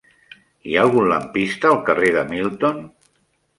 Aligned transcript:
Hi 0.69 0.77
ha 0.77 0.85
algun 0.85 1.09
lampista 1.11 1.71
al 1.73 1.79
carrer 1.91 2.11
de 2.19 2.25
Milton? 2.35 2.83